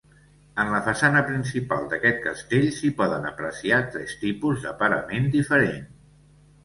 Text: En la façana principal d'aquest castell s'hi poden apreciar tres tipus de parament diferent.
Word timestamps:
En 0.61 0.69
la 0.75 0.79
façana 0.85 1.21
principal 1.27 1.83
d'aquest 1.91 2.17
castell 2.25 2.65
s'hi 2.77 2.91
poden 3.01 3.29
apreciar 3.33 3.81
tres 3.97 4.17
tipus 4.25 4.65
de 4.67 4.73
parament 4.81 5.29
diferent. 5.37 5.85